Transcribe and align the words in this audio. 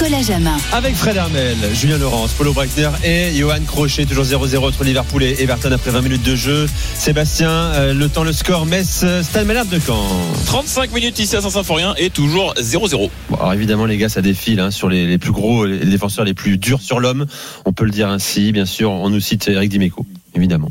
Nicolas 0.00 0.22
Jamin. 0.22 0.56
Avec 0.72 0.94
Fred 0.94 1.16
Hermel, 1.16 1.56
Julien 1.74 1.98
Laurence, 1.98 2.30
Paulo 2.32 2.52
Breitner 2.52 2.88
et 3.02 3.34
Johan 3.34 3.58
Crochet, 3.66 4.04
toujours 4.06 4.24
0-0 4.26 4.58
entre 4.68 4.84
Liverpool 4.84 5.24
et 5.24 5.42
Everton 5.42 5.72
après 5.72 5.90
20 5.90 6.02
minutes 6.02 6.22
de 6.22 6.36
jeu. 6.36 6.68
Sébastien, 6.94 7.50
euh, 7.50 7.94
le 7.94 8.08
temps, 8.08 8.22
le 8.22 8.32
score, 8.32 8.64
Metz, 8.64 9.00
euh, 9.02 9.24
Stade 9.24 9.46
Malherbe 9.48 9.68
de 9.70 9.80
Caen. 9.80 10.06
35 10.46 10.92
minutes 10.92 11.18
ici 11.18 11.34
à 11.34 11.40
Saint-Symphorien 11.40 11.94
et 11.98 12.10
toujours 12.10 12.54
0-0. 12.60 13.10
Bon, 13.28 13.36
alors 13.38 13.52
évidemment, 13.54 13.86
les 13.86 13.96
gars, 13.96 14.08
ça 14.08 14.22
défile 14.22 14.60
hein, 14.60 14.70
sur 14.70 14.88
les, 14.88 15.04
les 15.04 15.18
plus 15.18 15.32
gros, 15.32 15.64
les 15.66 15.78
défenseurs 15.78 16.24
les 16.24 16.34
plus 16.34 16.58
durs 16.58 16.80
sur 16.80 17.00
l'homme. 17.00 17.26
On 17.64 17.72
peut 17.72 17.84
le 17.84 17.90
dire 17.90 18.08
ainsi, 18.08 18.52
bien 18.52 18.66
sûr. 18.66 18.92
On 18.92 19.10
nous 19.10 19.20
cite 19.20 19.48
Eric 19.48 19.68
Dimeco, 19.68 20.06
évidemment. 20.36 20.70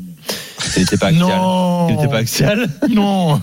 Il 0.78 0.84
n'était 0.84 0.96
pas 0.98 1.08
axial. 1.08 1.28
Non. 1.28 1.90
Il 1.90 1.96
n'était 1.98 2.08
pas 2.08 2.20
axial. 2.20 2.70
Non. 2.90 3.42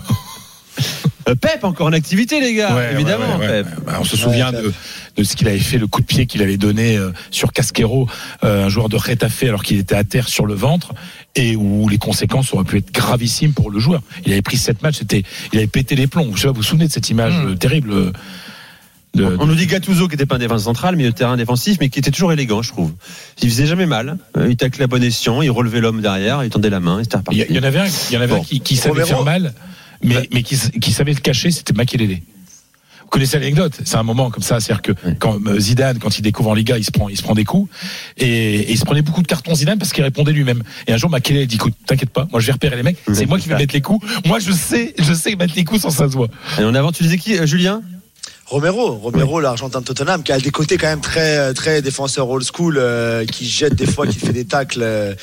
Euh, 1.27 1.33
Pep, 1.33 1.63
encore 1.63 1.87
en 1.87 1.93
activité, 1.93 2.39
les 2.39 2.53
gars, 2.53 2.75
Ouais, 2.75 2.91
évidemment. 2.93 3.37
ouais, 3.39 3.47
ouais, 3.47 3.63
Pep. 3.63 3.65
ouais. 3.65 3.83
Bah, 3.87 3.93
on 3.99 4.03
se 4.03 4.15
souvient 4.15 4.51
de, 4.51 4.71
de 5.17 5.23
ce 5.23 5.35
qu'il 5.35 5.47
avait 5.47 5.59
fait, 5.59 5.77
le 5.77 5.87
coup 5.87 6.01
de 6.01 6.05
pied 6.05 6.25
qu'il 6.25 6.41
avait 6.41 6.57
donné 6.57 6.97
euh, 6.97 7.11
sur 7.31 7.53
Casquero, 7.53 8.07
euh, 8.43 8.65
un 8.65 8.69
joueur 8.69 8.89
de 8.89 8.97
Retafe, 8.97 9.43
alors 9.43 9.63
qu'il 9.63 9.77
était 9.79 9.95
à 9.95 10.03
terre 10.03 10.27
sur 10.27 10.45
le 10.45 10.53
ventre, 10.53 10.93
et 11.35 11.55
où 11.55 11.87
les 11.89 11.97
conséquences 11.97 12.53
auraient 12.53 12.63
pu 12.65 12.77
être 12.77 12.91
gravissimes 12.93 13.53
pour 13.53 13.71
le 13.71 13.79
joueur. 13.79 14.01
Il 14.25 14.31
avait 14.31 14.41
pris 14.41 14.57
sept 14.57 14.81
matchs, 14.81 14.97
c'était, 14.99 15.23
il 15.53 15.57
avait 15.59 15.67
pété 15.67 15.95
les 15.95 16.07
plombs. 16.07 16.31
Je 16.35 16.41
sais 16.41 16.47
pas, 16.47 16.51
vous 16.51 16.57
vous 16.57 16.63
souvenez 16.63 16.87
de 16.87 16.91
cette 16.91 17.09
image 17.09 17.33
Hmm. 17.33 17.49
euh, 17.51 17.55
terrible 17.55 18.11
de, 19.13 19.37
On 19.39 19.45
nous 19.45 19.55
dit 19.55 19.65
Gattuso 19.65 20.07
qui 20.07 20.15
n'était 20.15 20.25
pas 20.25 20.35
un 20.35 20.39
défenseur 20.39 20.65
central, 20.65 20.97
milieu 20.97 21.09
de 21.11 21.15
terrain 21.15 21.37
défensif, 21.37 21.77
mais 21.79 21.87
qui 21.87 21.99
était 21.99 22.11
toujours 22.11 22.33
élégant, 22.33 22.61
je 22.61 22.71
trouve. 22.73 22.91
Il 23.41 23.49
faisait 23.49 23.65
jamais 23.65 23.85
mal. 23.85 24.17
Il 24.49 24.57
taclait 24.57 24.83
à 24.83 24.87
bon 24.87 25.01
escient, 25.01 25.41
il 25.41 25.49
relevait 25.51 25.79
l'homme 25.79 26.01
derrière, 26.01 26.43
il 26.43 26.49
tendait 26.49 26.69
la 26.69 26.81
main, 26.81 26.99
et 26.99 27.03
c'était 27.05 27.17
reparti. 27.17 27.39
Il 27.39 27.43
y, 27.43 27.47
il 27.51 27.55
y 27.55 27.59
en 27.59 27.63
avait 27.63 27.79
un, 27.79 27.85
il 28.09 28.13
y 28.13 28.17
en 28.17 28.21
avait 28.21 28.33
Bon. 28.35 28.41
un 28.41 28.43
qui, 28.43 28.59
qui 28.59 28.75
savait 28.75 29.03
Romero. 29.03 29.07
faire 29.07 29.23
mal, 29.23 29.53
mais, 30.03 30.27
mais 30.33 30.43
qui, 30.43 30.57
qui 30.81 30.91
savait 30.91 31.13
le 31.13 31.21
cacher, 31.21 31.51
c'était 31.51 31.71
Makelele. 31.73 32.19
Vous 33.15 33.19
connaissez 33.19 33.39
l'anecdote 33.39 33.79
C'est 33.85 33.95
un 33.95 34.03
moment 34.03 34.29
comme 34.29 34.43
ça, 34.43 34.59
c'est-à-dire 34.59 34.81
que 34.81 34.91
quand 35.19 35.39
euh, 35.47 35.57
Zidane, 35.57 35.99
quand 35.99 36.19
il 36.19 36.21
découvre 36.21 36.49
en 36.49 36.53
Liga, 36.53 36.77
il 36.77 36.83
se 36.83 36.91
prend, 36.91 37.07
il 37.07 37.15
se 37.15 37.23
prend 37.23 37.33
des 37.33 37.45
coups 37.45 37.71
et, 38.17 38.27
et 38.27 38.71
il 38.73 38.77
se 38.77 38.83
prenait 38.83 39.03
beaucoup 39.03 39.21
de 39.21 39.27
cartons 39.27 39.55
Zidane 39.55 39.79
parce 39.79 39.93
qu'il 39.93 40.03
répondait 40.03 40.33
lui-même. 40.33 40.63
Et 40.85 40.91
un 40.91 40.97
jour, 40.97 41.09
Makelele 41.09 41.47
dit 41.47 41.55
"Écoute, 41.55 41.75
t'inquiète 41.85 42.09
pas, 42.09 42.27
moi 42.29 42.41
je 42.41 42.47
vais 42.47 42.51
repérer 42.51 42.75
les 42.75 42.83
mecs. 42.83 42.97
C'est 43.13 43.25
moi 43.25 43.39
qui 43.39 43.47
vais 43.47 43.55
mettre 43.55 43.73
les 43.73 43.79
coups. 43.79 44.05
Moi 44.25 44.39
je 44.39 44.51
sais, 44.51 44.93
je 44.99 45.13
sais 45.13 45.37
mettre 45.37 45.53
les 45.55 45.63
coups 45.63 45.83
sans 45.83 45.91
ça 45.91 46.09
se 46.09 46.13
voit." 46.13 46.27
Et 46.59 46.65
en 46.65 46.75
avant, 46.75 46.91
tu 46.91 47.03
disais 47.03 47.17
qui, 47.17 47.37
euh, 47.37 47.45
Julien? 47.45 47.81
Romero, 48.47 48.95
Romero, 48.97 49.39
l'Argentin 49.39 49.79
de 49.79 49.85
Tottenham, 49.85 50.21
qui 50.21 50.31
a 50.31 50.39
des 50.39 50.51
côtés 50.51 50.77
quand 50.77 50.87
même 50.87 51.01
très 51.01 51.53
très 51.53 51.81
défenseur 51.81 52.29
old 52.29 52.45
school, 52.45 52.75
euh, 52.77 53.25
qui 53.25 53.47
jette 53.47 53.75
des 53.75 53.87
fois, 53.87 54.05
qui 54.05 54.19
fait 54.19 54.33
des 54.33 54.45
tacles, 54.45 54.81
euh, 54.83 55.15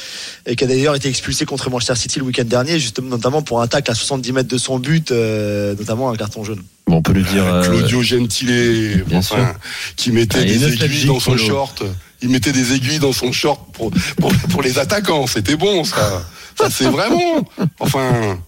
et 0.47 0.57
qui 0.57 0.65
a 0.65 0.67
d'ailleurs 0.67 0.97
été 0.97 1.09
expulsé 1.09 1.45
contre 1.45 1.71
Manchester 1.71 1.95
City 1.95 2.19
le 2.19 2.25
week-end 2.25 2.45
dernier, 2.45 2.81
justement 2.81 3.11
notamment 3.11 3.43
pour 3.43 3.61
un 3.61 3.69
tacle 3.69 3.91
à 3.91 3.95
70 3.95 4.33
mètres 4.33 4.49
de 4.49 4.59
son 4.59 4.79
but, 4.81 5.13
euh, 5.13 5.77
notamment 5.77 6.11
un 6.11 6.17
carton 6.17 6.43
jaune. 6.43 6.63
Bon, 6.87 6.97
on 6.97 7.03
peut 7.03 7.13
le 7.13 7.23
dire. 7.23 7.45
euh, 7.45 7.63
Claudio 7.65 8.03
Gentile, 8.03 9.05
enfin, 9.15 9.55
qui 9.97 10.11
mettait 10.13 10.39
Ah, 10.41 10.45
des 10.45 10.73
aiguilles 10.73 11.07
dans 11.07 11.21
son 11.21 11.37
short. 11.37 11.83
Il 12.23 12.29
mettait 12.29 12.53
des 12.53 12.73
aiguilles 12.75 12.99
dans 13.01 13.13
son 13.13 13.33
short 13.33 13.61
pour, 13.73 13.91
pour, 14.21 14.33
pour 14.51 14.63
les 14.63 14.79
attaquants. 14.79 15.27
C'était 15.27 15.57
bon, 15.57 15.85
ça. 15.85 16.23
Ça, 16.59 16.69
c'est 16.71 16.85
vraiment. 16.85 17.49
Enfin, 17.81 18.39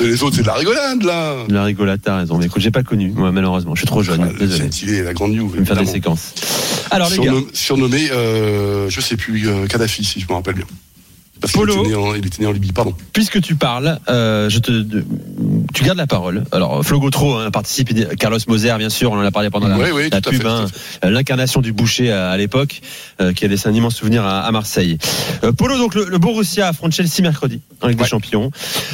les 0.00 0.22
autres, 0.22 0.36
c'est 0.36 0.42
de 0.42 0.46
la 0.46 0.54
rigolade, 0.54 1.02
là. 1.02 1.34
La 1.48 1.64
rigolade, 1.64 1.98
t'as 2.04 2.18
raison. 2.18 2.36
Mais 2.38 2.44
écoute, 2.46 2.60
j'ai 2.62 2.70
pas 2.70 2.82
connu, 2.82 3.10
moi, 3.10 3.32
malheureusement. 3.32 3.74
Je 3.74 3.80
suis 3.80 3.86
trop 3.86 4.02
jeune. 4.02 4.20
Ah, 4.22 4.38
désolé. 4.38 4.64
Gentile, 4.64 5.02
la 5.02 5.14
grande 5.14 5.32
vais 5.34 5.60
me 5.60 5.64
faire 5.64 5.76
des 5.76 5.86
séquences. 5.86 6.34
Alors, 6.90 7.08
les 7.10 7.16
gars. 7.18 7.32
Surnom- 7.32 7.46
surnommé, 7.54 8.10
euh, 8.12 8.88
je 8.90 9.00
sais 9.00 9.16
plus, 9.16 9.48
euh, 9.48 9.66
Kadhafi, 9.66 10.04
si 10.04 10.20
je 10.20 10.26
me 10.28 10.34
rappelle 10.34 10.54
bien. 10.56 10.66
Parce 11.44 11.52
Polo. 11.52 11.80
était, 11.80 11.88
né 11.90 11.94
en- 11.94 12.14
il 12.14 12.26
était 12.26 12.42
né 12.42 12.46
en 12.48 12.52
Libye, 12.52 12.72
pardon. 12.72 12.94
Puisque 13.12 13.40
tu 13.40 13.54
parles, 13.54 13.98
euh, 14.08 14.48
je 14.48 14.58
te, 14.58 14.70
de- 14.72 15.04
tu 15.74 15.84
gardes 15.84 15.98
la 15.98 16.06
parole. 16.06 16.44
Alors, 16.52 16.82
Flo 16.84 16.98
Gautreau 17.00 17.34
hein, 17.36 17.50
participe, 17.50 17.92
Carlos 18.16 18.38
Moser, 18.48 18.74
bien 18.78 18.88
sûr, 18.90 19.12
on 19.12 19.16
en 19.18 19.24
a 19.24 19.30
parlé 19.30 19.50
pendant 19.50 19.68
la, 19.68 19.76
Oui, 19.78 19.88
oui, 19.94 20.08
la 20.10 20.20
tout 20.20 20.30
à 20.30 20.32
pub, 20.32 20.46
hein, 20.46 20.66
à 21.02 21.10
l'incarnation 21.10 21.60
du 21.60 21.72
boucher 21.72 22.10
à, 22.12 22.30
à 22.30 22.36
l'époque, 22.36 22.80
euh, 23.20 23.32
qui 23.32 23.44
a 23.44 23.48
laissé 23.48 23.68
un 23.68 23.72
immense 23.74 23.94
souvenir 23.96 24.24
à, 24.24 24.40
à 24.40 24.50
Marseille. 24.52 24.98
Euh, 25.44 25.52
Polo, 25.52 25.76
donc 25.76 25.94
le, 25.94 26.04
le 26.06 26.18
Borussia 26.18 26.68
affronte 26.68 26.92
Chelsea 26.92 27.20
mercredi 27.22 27.60
en 27.82 27.88
Ligue 27.88 27.98
des. 27.98 28.04
Champions. 28.04 28.50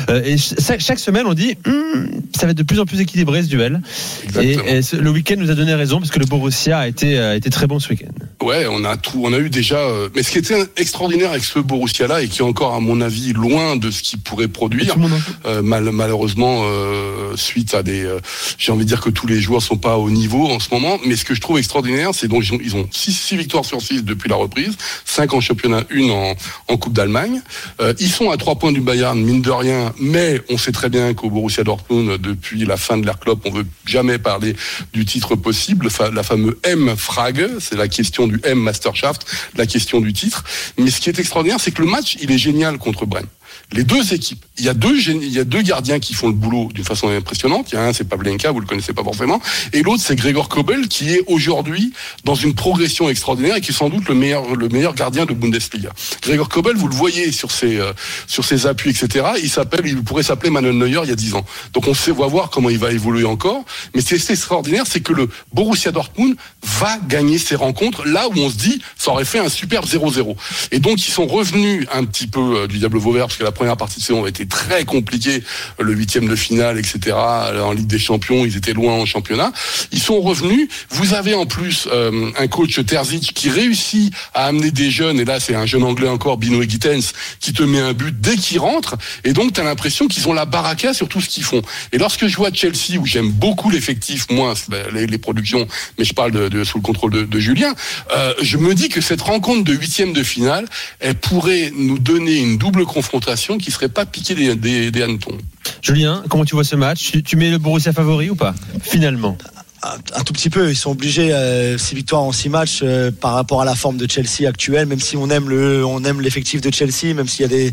Euh, 0.08 0.22
et 0.24 0.36
chaque, 0.38 0.80
chaque 0.80 0.98
semaine, 0.98 1.26
on 1.26 1.34
dit, 1.34 1.54
Hum, 1.66 2.08
ça 2.34 2.46
va 2.46 2.52
être 2.52 2.58
de 2.58 2.62
plus 2.62 2.80
en 2.80 2.86
plus 2.86 3.00
équilibré 3.00 3.42
ce 3.42 3.48
duel. 3.48 3.80
Et, 3.80 4.26
Exactement. 4.26 4.64
et 4.66 4.82
ce- 4.82 4.96
le 4.96 5.10
week-end 5.10 5.36
nous 5.38 5.50
a 5.50 5.54
donné 5.54 5.74
raison 5.74 5.98
parce 5.98 6.10
que 6.10 6.18
le 6.18 6.26
Borussia 6.26 6.78
a 6.78 6.88
été, 6.88 7.18
a 7.18 7.36
été 7.36 7.50
très 7.50 7.66
bon 7.66 7.78
ce 7.78 7.88
week-end. 7.90 8.24
Ouais, 8.42 8.66
on 8.70 8.84
a 8.84 8.96
tout, 8.96 9.20
on 9.22 9.34
a 9.34 9.38
eu 9.38 9.50
déjà. 9.50 9.76
euh, 9.76 10.08
mais 10.14 10.22
ce 10.22 10.30
qui 10.30 10.38
était 10.38 10.64
extraordinaire 10.78 11.30
avec 11.32 11.44
ce 11.44 11.58
Borussia-là 11.58 12.22
et 12.22 12.28
qui 12.28 12.38
est 12.38 12.44
encore, 12.44 12.74
à 12.74 12.80
mon 12.80 13.02
avis, 13.02 13.34
loin 13.34 13.76
de 13.76 13.90
ce 13.90 14.02
qu'il 14.02 14.18
pourrait 14.20 14.48
produire, 14.48 14.96
euh, 15.44 15.60
mal- 15.60 15.90
malheureusement, 15.92 16.62
euh, 16.64 17.36
suite 17.36 17.74
à 17.74 17.82
des, 17.82 18.02
euh, 18.02 18.18
j'ai 18.56 18.72
envie 18.72 18.84
de 18.84 18.88
dire 18.88 19.02
que 19.02 19.10
tous 19.10 19.26
les 19.26 19.40
joueurs 19.42 19.60
sont 19.60 19.76
pas 19.76 19.98
au 19.98 20.08
niveau 20.10 20.46
en 20.48 20.58
ce 20.58 20.68
moment. 20.72 20.98
Mais 21.04 21.16
ce 21.16 21.26
que 21.26 21.34
je 21.34 21.40
trouve 21.42 21.58
extraordinaire, 21.58 22.10
c'est 22.14 22.28
donc 22.28 22.42
ils 22.46 22.54
ont, 22.54 22.58
ils 22.64 22.76
ont 22.76 22.88
six, 22.90 23.12
six 23.12 23.36
victoires 23.36 23.66
sur 23.66 23.82
6 23.82 24.04
depuis 24.04 24.30
la 24.30 24.36
reprise, 24.36 24.74
cinq 25.04 25.34
en 25.34 25.40
championnat, 25.42 25.82
une 25.90 26.10
en, 26.10 26.34
en 26.68 26.76
Coupe 26.78 26.94
d'Allemagne. 26.94 27.42
Euh, 27.82 27.92
ils 28.00 28.10
sont 28.10 28.30
à 28.30 28.38
trois 28.38 28.56
points 28.56 28.72
du 28.72 28.80
Bayern, 28.80 29.20
mine 29.20 29.42
de 29.42 29.50
rien. 29.50 29.92
Mais 30.00 30.40
on 30.48 30.56
sait 30.56 30.72
très 30.72 30.88
bien 30.88 31.12
qu'au 31.12 31.28
Borussia 31.28 31.62
Dortmund, 31.62 32.16
depuis 32.18 32.64
la 32.64 32.78
fin 32.78 32.96
de 32.96 33.04
l'ère 33.04 33.18
Klopp, 33.18 33.42
on 33.44 33.50
veut 33.50 33.66
jamais 33.84 34.18
parler 34.18 34.56
du 34.94 35.04
titre 35.04 35.36
possible, 35.36 35.88
la 36.14 36.22
fameuse 36.22 36.56
M 36.64 36.94
Frag, 36.96 37.46
c'est 37.60 37.76
la 37.76 37.86
question 37.88 38.29
du 38.30 38.40
M 38.44 38.58
Mastershaft, 38.58 39.26
la 39.56 39.66
question 39.66 40.00
du 40.00 40.12
titre. 40.12 40.44
Mais 40.78 40.90
ce 40.90 41.00
qui 41.00 41.08
est 41.08 41.18
extraordinaire, 41.18 41.60
c'est 41.60 41.72
que 41.72 41.82
le 41.82 41.88
match, 41.88 42.16
il 42.20 42.30
est 42.30 42.38
génial 42.38 42.78
contre 42.78 43.06
Brême. 43.06 43.26
Les 43.72 43.84
deux 43.84 44.12
équipes, 44.12 44.44
il 44.58 44.64
y 44.64 44.68
a 44.68 44.74
deux, 44.74 44.98
il 45.08 45.32
y 45.32 45.38
a 45.38 45.44
deux 45.44 45.62
gardiens 45.62 46.00
qui 46.00 46.12
font 46.12 46.26
le 46.26 46.34
boulot 46.34 46.70
d'une 46.74 46.84
façon 46.84 47.08
impressionnante. 47.08 47.70
Il 47.70 47.76
y 47.76 47.78
a 47.78 47.84
un, 47.84 47.92
c'est 47.92 48.02
Pavlenka, 48.02 48.50
vous 48.50 48.58
le 48.58 48.66
connaissez 48.66 48.92
pas 48.92 49.04
forcément, 49.04 49.40
et 49.72 49.82
l'autre, 49.82 50.02
c'est 50.04 50.16
Gregor 50.16 50.48
Kobel, 50.48 50.88
qui 50.88 51.10
est 51.10 51.22
aujourd'hui 51.28 51.92
dans 52.24 52.34
une 52.34 52.54
progression 52.54 53.08
extraordinaire 53.08 53.56
et 53.56 53.60
qui 53.60 53.70
est 53.70 53.74
sans 53.74 53.88
doute 53.88 54.08
le 54.08 54.14
meilleur, 54.14 54.56
le 54.56 54.68
meilleur 54.68 54.94
gardien 54.94 55.24
de 55.24 55.34
Bundesliga. 55.34 55.90
Gregor 56.22 56.48
Kobel, 56.48 56.76
vous 56.76 56.88
le 56.88 56.94
voyez 56.94 57.30
sur 57.30 57.52
ses, 57.52 57.78
euh, 57.78 57.92
sur 58.26 58.44
ses 58.44 58.66
appuis, 58.66 58.90
etc. 58.90 59.26
Il 59.40 59.48
s'appelle, 59.48 59.86
il 59.86 60.02
pourrait 60.02 60.24
s'appeler 60.24 60.50
Manuel 60.50 60.76
Neuer 60.76 61.00
il 61.04 61.08
y 61.08 61.12
a 61.12 61.16
10 61.16 61.34
ans. 61.34 61.44
Donc 61.72 61.86
on 61.86 61.94
sait, 61.94 62.10
on 62.10 62.16
va 62.16 62.26
voir 62.26 62.50
comment 62.50 62.70
il 62.70 62.78
va 62.78 62.90
évoluer 62.90 63.24
encore. 63.24 63.64
Mais 63.94 64.00
ce 64.00 64.08
qui 64.08 64.14
est 64.14 64.30
extraordinaire, 64.30 64.84
c'est 64.88 65.00
que 65.00 65.12
le 65.12 65.28
Borussia 65.52 65.92
Dortmund 65.92 66.34
va 66.62 66.98
gagner 67.06 67.38
ses 67.38 67.54
rencontres 67.54 68.04
là 68.06 68.28
où 68.28 68.32
on 68.36 68.50
se 68.50 68.56
dit, 68.56 68.82
ça 68.98 69.12
aurait 69.12 69.24
fait 69.24 69.38
un 69.38 69.48
superbe 69.48 69.86
0-0. 69.86 70.34
Et 70.72 70.80
donc 70.80 71.06
ils 71.06 71.12
sont 71.12 71.26
revenus 71.26 71.86
un 71.92 72.04
petit 72.04 72.26
peu 72.26 72.62
euh, 72.62 72.66
du 72.66 72.78
diable 72.78 72.98
vauvert 72.98 73.26
parce 73.26 73.36
que 73.36 73.44
la 73.44 73.52
première 73.60 73.76
partie 73.76 74.00
de 74.00 74.04
saison 74.04 74.24
a 74.24 74.28
été 74.30 74.46
très 74.46 74.86
compliquée, 74.86 75.44
le 75.78 75.92
huitième 75.92 76.26
de 76.26 76.34
finale, 76.34 76.78
etc. 76.78 77.14
En 77.14 77.72
Ligue 77.72 77.88
des 77.88 77.98
Champions, 77.98 78.46
ils 78.46 78.56
étaient 78.56 78.72
loin 78.72 78.94
en 78.94 79.04
championnat. 79.04 79.52
Ils 79.92 80.00
sont 80.00 80.18
revenus. 80.22 80.66
Vous 80.88 81.12
avez 81.12 81.34
en 81.34 81.44
plus 81.44 81.86
euh, 81.92 82.30
un 82.38 82.48
coach 82.48 82.82
Terzic 82.86 83.34
qui 83.34 83.50
réussit 83.50 84.14
à 84.32 84.46
amener 84.46 84.70
des 84.70 84.90
jeunes. 84.90 85.20
Et 85.20 85.26
là, 85.26 85.40
c'est 85.40 85.54
un 85.54 85.66
jeune 85.66 85.82
anglais 85.82 86.08
encore, 86.08 86.38
Bino 86.38 86.62
Gittens, 86.62 87.12
qui 87.38 87.52
te 87.52 87.62
met 87.62 87.80
un 87.80 87.92
but 87.92 88.18
dès 88.18 88.36
qu'il 88.36 88.60
rentre. 88.60 88.96
Et 89.24 89.34
donc, 89.34 89.52
tu 89.52 89.60
as 89.60 89.64
l'impression 89.64 90.08
qu'ils 90.08 90.26
ont 90.26 90.32
la 90.32 90.46
baraka 90.46 90.94
sur 90.94 91.06
tout 91.06 91.20
ce 91.20 91.28
qu'ils 91.28 91.44
font. 91.44 91.60
Et 91.92 91.98
lorsque 91.98 92.28
je 92.28 92.36
vois 92.36 92.50
Chelsea, 92.50 92.98
où 92.98 93.04
j'aime 93.04 93.30
beaucoup 93.30 93.68
l'effectif, 93.68 94.24
moins 94.30 94.54
les, 94.94 95.18
productions, 95.18 95.68
mais 95.98 96.06
je 96.06 96.14
parle 96.14 96.48
de, 96.48 96.64
sous 96.64 96.78
le 96.78 96.82
contrôle 96.82 97.12
de, 97.12 97.24
de 97.24 97.38
Julien, 97.38 97.74
euh, 98.16 98.32
je 98.40 98.56
me 98.56 98.74
dis 98.74 98.88
que 98.88 99.02
cette 99.02 99.20
rencontre 99.20 99.64
de 99.64 99.74
huitième 99.74 100.14
de 100.14 100.22
finale, 100.22 100.64
elle 101.00 101.16
pourrait 101.16 101.70
nous 101.74 101.98
donner 101.98 102.38
une 102.38 102.56
double 102.56 102.86
confrontation 102.86 103.49
qui 103.58 103.70
serait 103.70 103.88
pas 103.88 104.06
piquée 104.06 104.34
des, 104.34 104.54
des, 104.54 104.90
des 104.90 105.02
hannetons. 105.02 105.38
Julien, 105.82 106.22
comment 106.28 106.44
tu 106.44 106.54
vois 106.54 106.64
ce 106.64 106.76
match 106.76 107.10
tu, 107.12 107.22
tu 107.22 107.36
mets 107.36 107.50
le 107.50 107.58
Borussia 107.58 107.92
favori 107.92 108.30
ou 108.30 108.36
pas 108.36 108.54
Finalement. 108.82 109.36
Un, 109.82 110.24
tout 110.24 110.34
petit 110.34 110.50
peu, 110.50 110.68
ils 110.68 110.76
sont 110.76 110.90
obligés, 110.90 111.32
euh, 111.32 111.78
six 111.78 111.94
victoires 111.94 112.20
en 112.20 112.32
six 112.32 112.50
matchs 112.50 112.80
euh, 112.82 113.10
par 113.10 113.32
rapport 113.32 113.62
à 113.62 113.64
la 113.64 113.74
forme 113.74 113.96
de 113.96 114.06
Chelsea 114.06 114.46
actuelle, 114.46 114.86
même 114.86 115.00
si 115.00 115.16
on 115.16 115.30
aime 115.30 115.48
le, 115.48 115.82
on 115.86 116.04
aime 116.04 116.20
l'effectif 116.20 116.60
de 116.60 116.70
Chelsea, 116.70 117.14
même 117.14 117.26
s'il 117.26 117.40
y 117.40 117.44
a 117.46 117.48
des, 117.48 117.72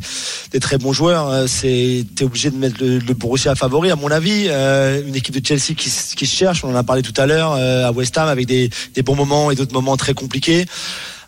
des 0.51 0.59
très 0.61 0.78
bons 0.78 0.93
joueurs, 0.93 1.28
euh, 1.28 1.47
c'est, 1.47 2.05
t'es 2.16 2.23
obligé 2.23 2.49
de 2.49 2.55
mettre 2.55 2.81
le, 2.81 2.99
le 2.99 3.13
Borussia 3.13 3.55
favori, 3.55 3.91
à 3.91 3.97
mon 3.97 4.09
avis, 4.09 4.46
euh, 4.47 5.05
une 5.05 5.17
équipe 5.17 5.37
de 5.37 5.46
Chelsea 5.46 5.75
qui 5.75 5.90
se 5.90 6.34
cherche, 6.34 6.63
on 6.63 6.72
en 6.72 6.75
a 6.75 6.84
parlé 6.84 7.02
tout 7.02 7.13
à 7.17 7.25
l'heure, 7.25 7.52
euh, 7.57 7.90
à 7.90 7.91
West 7.91 8.17
Ham, 8.17 8.29
avec 8.29 8.46
des, 8.46 8.69
des 8.96 9.02
bons 9.02 9.16
moments 9.16 9.52
et 9.52 9.55
d'autres 9.55 9.73
moments 9.73 9.97
très 9.97 10.13
compliqués. 10.13 10.66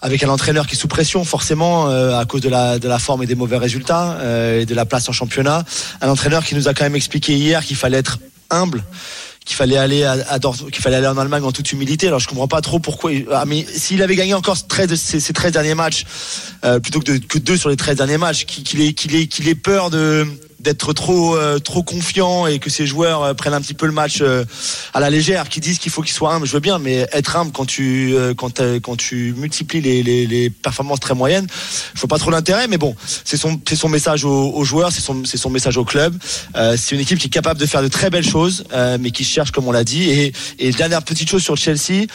Avec 0.02 0.24
un 0.24 0.30
entraîneur 0.30 0.66
qui 0.66 0.76
est 0.76 0.78
sous 0.78 0.88
pression, 0.88 1.24
forcément, 1.26 1.90
euh, 1.90 2.18
à 2.18 2.26
cause 2.26 2.42
de 2.42 2.50
la, 2.50 2.80
de 2.80 2.88
la 2.88 3.00
forme 3.00 3.24
et 3.24 3.26
des 3.26 3.36
mauvais 3.36 3.58
résultats, 3.58 4.18
euh, 4.20 4.62
et 4.62 4.66
de 4.66 4.74
la 4.74 4.86
place 4.86 5.10
en 5.10 5.12
championnat. 5.12 5.64
Un 6.02 6.10
entraîneur 6.10 6.46
qui 6.46 6.56
nous 6.56 6.68
a 6.68 6.74
quand 6.74 6.86
même 6.86 6.96
expliqué 6.96 7.34
hier 7.34 7.66
qu'il 7.66 7.76
fallait 7.76 7.98
être 7.98 8.20
humble, 8.50 8.84
qu'il 9.46 9.56
fallait 9.56 9.78
aller 9.78 10.04
à, 10.04 10.14
à 10.30 10.40
qu'il 10.40 10.82
fallait 10.82 10.98
aller 10.98 11.08
en 11.08 11.18
Allemagne 11.18 11.44
en 11.44 11.52
toute 11.52 11.72
humilité. 11.72 12.08
Alors 12.08 12.20
je 12.20 12.28
comprends 12.28 12.48
pas 12.48 12.62
trop 12.62 12.80
pourquoi. 12.80 13.12
Ah, 13.32 13.46
mais 13.46 13.66
s'il 13.66 14.02
avait 14.02 14.16
gagné 14.16 14.34
encore 14.34 14.68
13 14.68 14.88
de 14.88 14.96
ses, 14.96 15.20
ses 15.20 15.34
13 15.34 15.52
derniers 15.52 15.76
matchs, 15.76 16.06
euh, 16.64 16.80
plutôt 16.80 17.00
que, 17.00 17.12
de, 17.12 17.40
deux 17.40 17.58
sur 17.58 17.70
les 17.70 17.76
13 17.76 17.98
derniers 17.98 18.18
matchs, 18.18 18.46
qu'il 18.46 18.82
ait, 18.82 18.94
qu'il 18.94 19.16
ait, 19.16 19.28
qu'il 19.28 19.48
ait 19.48 19.56
peur 19.56 19.90
de 19.90 20.28
d'être 20.60 20.94
trop 20.94 21.36
euh, 21.36 21.60
trop 21.60 21.84
confiant 21.84 22.48
et 22.48 22.60
que 22.60 22.70
ces 22.70 22.86
joueurs 22.86 23.24
euh, 23.24 23.34
prennent 23.34 23.54
un 23.54 23.62
petit 23.62 23.74
peu 23.74 23.86
le 23.86 23.92
match 23.92 24.20
euh, 24.22 24.44
à 24.94 25.00
la 25.00 25.10
légère, 25.10 25.50
qui 25.50 25.60
disent 25.60 25.80
qu'il 25.80 25.92
faut 25.92 26.02
qu'ils 26.02 26.14
soient 26.14 26.34
humbles. 26.34 26.46
Je 26.46 26.54
veux 26.54 26.60
bien, 26.60 26.80
mais 26.80 27.08
être 27.12 27.36
humble 27.36 27.52
quand 27.52 27.66
tu 27.66 28.14
euh, 28.16 28.34
quand 28.34 28.62
quand 28.82 28.98
tu 28.98 29.34
multiplies 29.38 29.82
les, 29.82 30.04
les, 30.04 30.28
les 30.28 30.50
performances 30.50 31.00
très 31.00 31.16
moyennes, 31.16 31.48
je 31.94 32.00
vois 32.02 32.08
pas 32.08 32.18
trop 32.20 32.32
l'intérêt. 32.32 32.68
Mais 32.68 32.78
bon, 32.78 32.96
c'est 33.26 33.38
son 33.38 33.60
c'est 33.68 33.76
son 33.76 33.90
message 33.90 34.26
aux, 34.26 34.52
aux 34.52 34.64
joueurs, 34.64 34.92
c'est 34.92 35.02
son 35.02 35.24
c'est 35.26 35.38
son 35.38 35.50
message 35.50 35.78
au 35.78 35.86
club. 35.86 36.16
Euh, 36.56 36.76
c'est 36.78 36.96
une 36.96 37.02
équipe 37.02 37.20
qui 37.20 37.28
est 37.28 37.30
capable 37.30 37.60
de 37.60 37.66
faire 37.66 37.82
de 37.82 37.88
très 37.88 38.10
belles 38.10 38.28
choses, 38.28 38.66
mais 39.00 39.12
qui 39.12 39.24
cherche 39.24 39.52
comme 39.52 39.68
on 39.68 39.72
l'a 39.72 39.84
dit. 39.84 40.10
Et, 40.10 40.34
et 40.60 40.72
dernière 40.72 41.04
petite 41.04 41.30
chose 41.30 41.44
sur 41.44 41.56
Chelsea, 41.58 42.08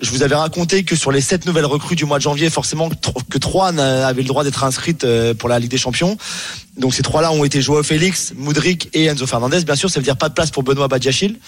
je 0.00 0.10
vous 0.10 0.22
avais 0.22 0.34
raconté 0.34 0.84
que 0.84 0.96
sur 0.96 1.12
les 1.12 1.20
sept 1.20 1.46
nouvelles 1.46 1.66
recrues 1.66 1.96
du 1.96 2.04
mois 2.04 2.18
de 2.18 2.22
janvier, 2.22 2.50
forcément 2.50 2.88
que 2.88 2.94
tro- 2.94 3.22
que 3.30 3.38
trois 3.38 3.68
avaient 3.68 4.22
le 4.22 4.28
droit 4.28 4.44
d'être 4.44 4.64
inscrites 4.64 5.06
pour 5.38 5.48
la 5.48 5.58
Ligue 5.58 5.70
des 5.70 5.78
Champions. 5.78 6.16
Donc 6.78 6.94
ces 6.94 7.02
trois-là 7.02 7.32
ont 7.32 7.44
été 7.44 7.60
Joao 7.60 7.82
Félix, 7.82 8.32
Moudric 8.34 8.88
et 8.94 9.04
Enzo 9.04 9.26
Fernandez. 9.26 9.62
Bien 9.62 9.74
sûr, 9.74 9.90
ça 9.90 10.00
veut 10.00 10.04
dire 10.04 10.16
pas 10.16 10.30
de 10.30 10.34
place 10.34 10.50
pour 10.50 10.62
Benoît 10.62 10.88
Badiachil. 10.88 11.38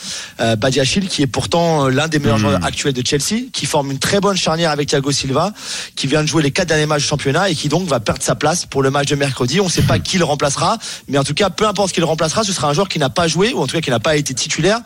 Euh, 0.40 0.54
Badiachil 0.54 1.08
qui 1.08 1.22
est 1.22 1.26
pourtant 1.26 1.86
euh, 1.86 1.90
l'un 1.90 2.08
des 2.08 2.18
meilleurs 2.18 2.36
joueurs 2.36 2.62
actuels 2.62 2.92
de 2.92 3.06
Chelsea, 3.06 3.46
qui 3.50 3.64
forme 3.64 3.90
une 3.90 3.98
très 3.98 4.20
bonne 4.20 4.36
charnière 4.36 4.70
avec 4.70 4.88
Thiago 4.88 5.10
Silva, 5.12 5.54
qui 5.96 6.06
vient 6.06 6.22
de 6.22 6.28
jouer 6.28 6.42
les 6.42 6.50
quatre 6.50 6.68
derniers 6.68 6.84
matchs 6.84 7.02
du 7.02 7.08
championnat 7.08 7.48
et 7.48 7.54
qui 7.54 7.70
donc 7.70 7.88
va 7.88 8.00
perdre 8.00 8.22
sa 8.22 8.34
place 8.34 8.66
pour 8.66 8.82
le 8.82 8.90
match 8.90 9.08
de 9.08 9.16
mercredi. 9.16 9.60
On 9.60 9.64
ne 9.64 9.70
sait 9.70 9.82
pas 9.82 9.98
qui 9.98 10.18
le 10.18 10.24
remplacera, 10.24 10.76
mais 11.08 11.16
en 11.16 11.24
tout 11.24 11.34
cas, 11.34 11.48
peu 11.48 11.66
importe 11.66 11.92
qui 11.92 12.00
le 12.00 12.06
remplacera, 12.06 12.44
ce 12.44 12.52
sera 12.52 12.68
un 12.68 12.74
joueur 12.74 12.90
qui 12.90 12.98
n'a 12.98 13.08
pas 13.08 13.26
joué 13.26 13.54
ou 13.54 13.60
en 13.60 13.66
tout 13.66 13.76
cas 13.76 13.80
qui 13.80 13.90
n'a 13.90 14.00
pas 14.00 14.16
été 14.16 14.34
titulaire 14.34 14.80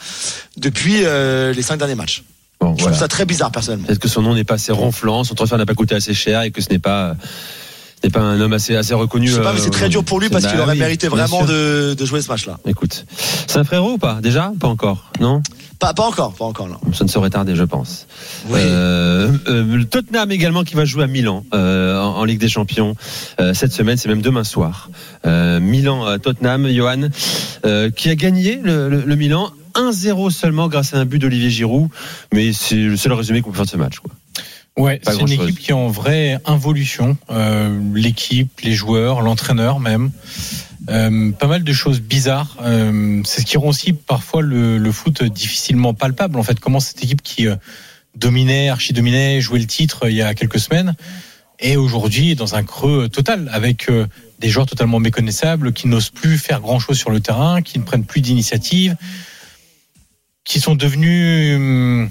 depuis 0.56 1.00
euh, 1.02 1.52
les 1.52 1.62
cinq 1.62 1.78
derniers 1.78 1.96
matchs. 1.96 2.22
Bon, 2.60 2.74
Je 2.76 2.82
voilà. 2.82 2.96
trouve 2.96 2.98
ça 3.00 3.08
très 3.08 3.24
bizarre 3.24 3.50
personnellement. 3.50 3.86
Peut-être 3.88 3.98
que 3.98 4.08
son 4.08 4.22
nom 4.22 4.34
n'est 4.36 4.44
pas 4.44 4.54
assez 4.54 4.70
ronflant, 4.72 5.24
son 5.24 5.34
transfert 5.34 5.58
n'a 5.58 5.66
pas 5.66 5.74
coûté 5.74 5.96
assez 5.96 6.14
cher 6.14 6.42
et 6.42 6.52
que 6.52 6.60
ce 6.60 6.70
n'est 6.70 6.78
pas, 6.78 7.16
n'est 8.04 8.10
pas 8.10 8.20
un 8.20 8.40
homme 8.40 8.52
assez, 8.52 8.76
assez 8.76 8.94
reconnu. 8.94 9.28
Je 9.28 9.34
sais 9.34 9.40
pas, 9.40 9.52
mais 9.52 9.60
euh, 9.60 9.62
c'est 9.64 9.70
très 9.70 9.88
dur 9.88 10.04
pour 10.04 10.20
lui 10.20 10.28
parce 10.28 10.44
bah 10.44 10.50
qu'il 10.50 10.60
aurait 10.60 10.72
oui, 10.74 10.78
mérité 10.78 11.08
vraiment 11.08 11.44
de, 11.44 11.94
de 11.94 12.04
jouer 12.06 12.22
ce 12.22 12.28
match-là. 12.28 12.58
Écoute, 12.66 13.04
c'est 13.46 13.58
un 13.58 13.64
frérot 13.64 13.92
ou 13.92 13.98
pas 13.98 14.20
Déjà? 14.22 14.52
Pas 14.60 14.68
encore 14.68 15.10
Non? 15.20 15.42
Pas, 15.78 15.94
pas 15.94 16.02
encore, 16.04 16.32
pas 16.34 16.44
encore. 16.44 16.66
Non. 16.68 16.78
Ça 16.92 17.04
ne 17.04 17.08
saurait 17.08 17.30
tarder, 17.30 17.54
je 17.54 17.62
pense. 17.62 18.06
Oui. 18.48 18.58
Euh, 18.60 19.30
euh, 19.46 19.64
le 19.76 19.84
Tottenham 19.84 20.32
également 20.32 20.64
qui 20.64 20.74
va 20.74 20.84
jouer 20.84 21.04
à 21.04 21.06
Milan 21.06 21.44
euh, 21.54 21.96
en, 22.00 22.16
en 22.16 22.24
Ligue 22.24 22.40
des 22.40 22.48
Champions 22.48 22.96
euh, 23.40 23.54
cette 23.54 23.72
semaine, 23.72 23.96
c'est 23.96 24.08
même 24.08 24.20
demain 24.22 24.42
soir. 24.42 24.90
Euh, 25.24 25.60
Milan, 25.60 26.18
Tottenham, 26.18 26.68
Johan, 26.68 27.08
euh, 27.64 27.90
qui 27.90 28.10
a 28.10 28.16
gagné 28.16 28.60
le, 28.62 28.88
le- 28.88 29.02
le 29.06 29.14
Milan 29.16 29.50
1-0 29.76 30.30
seulement 30.30 30.66
grâce 30.66 30.94
à 30.94 30.98
un 30.98 31.04
but 31.04 31.20
d'Olivier 31.20 31.50
Giroud, 31.50 31.88
mais 32.34 32.52
c'est 32.52 32.74
le 32.74 32.96
seul 32.96 33.12
résumé 33.12 33.40
qu'on 33.42 33.50
peut 33.50 33.56
faire 33.56 33.66
de 33.66 33.70
ce 33.70 33.76
match. 33.76 34.00
Quoi. 34.00 34.10
Ouais, 34.78 35.00
c'est 35.02 35.20
une 35.20 35.32
équipe 35.32 35.58
qui 35.58 35.72
est 35.72 35.74
en 35.74 35.88
vraie 35.88 36.38
involution. 36.44 37.16
Euh, 37.30 37.78
L'équipe, 37.94 38.60
les 38.62 38.72
joueurs, 38.72 39.22
l'entraîneur 39.22 39.80
même. 39.80 40.12
Euh, 40.88 41.32
pas 41.32 41.48
mal 41.48 41.64
de 41.64 41.72
choses 41.72 42.00
bizarres. 42.00 42.56
Euh, 42.62 43.20
c'est 43.24 43.40
ce 43.42 43.46
qui 43.46 43.58
rend 43.58 43.68
aussi 43.68 43.92
parfois 43.92 44.40
le, 44.40 44.78
le 44.78 44.92
foot 44.92 45.22
difficilement 45.24 45.94
palpable. 45.94 46.38
En 46.38 46.42
fait, 46.42 46.60
comment 46.60 46.80
cette 46.80 47.02
équipe 47.02 47.22
qui 47.22 47.48
euh, 47.48 47.56
dominait, 48.14 48.68
archi-dominait, 48.68 49.40
jouait 49.40 49.58
le 49.58 49.66
titre 49.66 50.04
euh, 50.04 50.10
il 50.10 50.16
y 50.16 50.22
a 50.22 50.32
quelques 50.34 50.60
semaines, 50.60 50.94
est 51.58 51.76
aujourd'hui 51.76 52.36
dans 52.36 52.54
un 52.54 52.62
creux 52.62 53.08
total 53.08 53.50
avec 53.52 53.90
euh, 53.90 54.06
des 54.38 54.48
joueurs 54.48 54.66
totalement 54.66 55.00
méconnaissables 55.00 55.72
qui 55.72 55.88
n'osent 55.88 56.10
plus 56.10 56.38
faire 56.38 56.60
grand-chose 56.60 56.96
sur 56.96 57.10
le 57.10 57.20
terrain, 57.20 57.62
qui 57.62 57.78
ne 57.80 57.84
prennent 57.84 58.04
plus 58.04 58.20
d'initiative, 58.20 58.96
qui 60.44 60.60
sont 60.60 60.76
devenus 60.76 61.56
hum, 61.56 62.10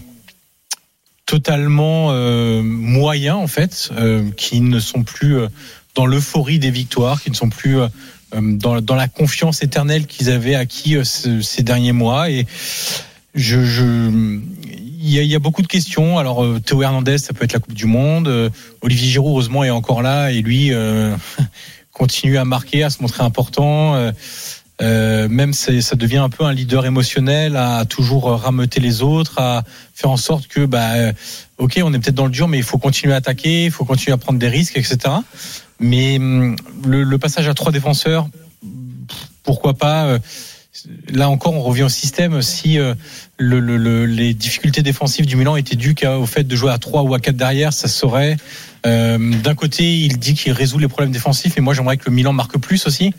totalement 1.27 2.07
euh, 2.11 2.63
moyens 2.63 3.37
en 3.37 3.45
fait, 3.47 3.89
euh, 3.91 4.31
qui 4.35 4.61
ne 4.61 4.79
sont 4.79 5.03
plus 5.03 5.37
euh, 5.37 5.47
dans 5.93 6.07
l'euphorie 6.07 6.57
des 6.57 6.71
victoires, 6.71 7.21
qui 7.21 7.29
ne 7.29 7.35
sont 7.35 7.49
plus 7.49 7.79
euh, 7.79 7.87
euh, 8.33 8.39
dans, 8.41 8.81
dans 8.81 8.95
la 8.95 9.07
confiance 9.07 9.61
éternelle 9.61 10.07
qu'ils 10.07 10.31
avaient 10.31 10.55
acquis 10.55 10.95
ce- 11.03 11.41
ces 11.41 11.61
derniers 11.63 11.91
mois. 11.91 12.31
Et 12.31 12.47
je, 13.35 13.63
je, 13.63 13.83
il 14.99 15.09
y, 15.09 15.19
a, 15.19 15.21
il 15.21 15.27
y 15.29 15.35
a 15.35 15.39
beaucoup 15.39 15.61
de 15.61 15.67
questions. 15.67 16.17
Alors 16.17 16.43
Théo 16.65 16.81
Hernandez, 16.81 17.17
ça 17.19 17.33
peut 17.33 17.43
être 17.45 17.53
la 17.53 17.59
Coupe 17.59 17.75
du 17.75 17.85
Monde. 17.85 18.51
Olivier 18.81 19.07
Giroud, 19.09 19.31
heureusement, 19.31 19.63
est 19.63 19.69
encore 19.69 20.01
là 20.01 20.31
et 20.31 20.41
lui 20.41 20.73
euh, 20.73 21.15
continue 21.91 22.37
à 22.37 22.45
marquer, 22.45 22.83
à 22.83 22.89
se 22.89 23.01
montrer 23.01 23.23
important. 23.23 24.11
Euh, 24.79 25.27
même 25.27 25.53
ça 25.53 25.71
devient 25.95 26.17
un 26.17 26.29
peu 26.29 26.43
un 26.43 26.53
leader 26.53 26.85
émotionnel 26.85 27.55
à 27.55 27.83
toujours 27.85 28.25
rameuter 28.29 28.79
les 28.79 29.01
autres, 29.01 29.39
à 29.39 29.63
faire 29.95 30.11
en 30.11 30.17
sorte 30.17 30.47
que 30.47 30.65
bah 30.67 30.93
euh, 30.93 31.13
ok 31.57 31.79
on 31.83 31.91
est 31.93 31.99
peut-être 31.99 32.13
dans 32.13 32.25
le 32.25 32.31
dur 32.31 32.47
mais 32.47 32.59
il 32.59 32.63
faut 32.63 32.77
continuer 32.77 33.13
à 33.13 33.17
attaquer, 33.17 33.65
il 33.65 33.71
faut 33.71 33.85
continuer 33.85 34.13
à 34.13 34.17
prendre 34.17 34.37
des 34.37 34.49
risques 34.49 34.77
etc. 34.77 34.99
Mais 35.79 36.17
hum, 36.17 36.55
le, 36.85 37.01
le 37.03 37.17
passage 37.17 37.47
à 37.47 37.55
trois 37.55 37.71
défenseurs, 37.71 38.27
pourquoi 39.43 39.73
pas 39.73 40.05
euh, 40.05 40.19
Là 41.09 41.27
encore, 41.27 41.55
on 41.55 41.63
revient 41.63 41.83
au 41.83 41.89
système. 41.89 42.39
Si 42.43 42.75
le, 42.77 42.95
le- 43.39 43.59
le- 43.77 44.05
les 44.05 44.35
difficultés 44.35 44.83
défensives 44.83 45.25
du 45.25 45.35
Milan 45.35 45.55
étaient 45.55 45.75
dues 45.75 45.95
au 46.05 46.27
fait 46.27 46.43
de 46.43 46.55
jouer 46.55 46.71
à 46.71 46.77
3 46.77 47.01
ou 47.01 47.15
à 47.15 47.19
4 47.19 47.35
derrière, 47.35 47.73
ça 47.73 47.87
se 47.87 47.97
saurait. 47.97 48.37
Euh, 48.85 49.17
D'un 49.43 49.55
côté, 49.55 50.01
il 50.01 50.19
dit 50.19 50.35
qu'il 50.35 50.51
résout 50.51 50.77
les 50.77 50.87
problèmes 50.87 51.11
défensifs, 51.11 51.57
et 51.57 51.61
moi 51.61 51.73
j'aimerais 51.73 51.97
que 51.97 52.03
le 52.07 52.11
Milan 52.15 52.31
marque 52.31 52.59
plus 52.59 52.85
aussi. 52.85 53.11